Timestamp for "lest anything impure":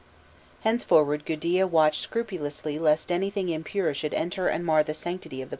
2.79-3.93